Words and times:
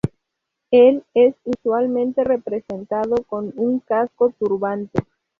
Él 0.71 1.03
es 1.13 1.35
usualmente 1.43 2.23
representado 2.23 3.17
con 3.27 3.53
un 3.55 3.81
casco-turbante. 3.81 4.97